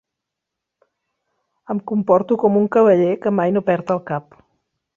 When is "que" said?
3.27-3.35